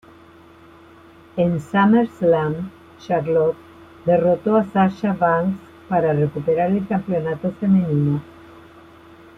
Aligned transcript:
En 1.37 1.61
SummerSlam, 1.61 2.71
Charlotte 2.99 3.55
derrotó 4.03 4.55
a 4.55 4.63
Sasha 4.63 5.13
Banks 5.13 5.59
para 5.87 6.11
recuperar 6.11 6.71
el 6.71 6.87
Campeonato 6.87 7.51
Femenino. 7.51 8.19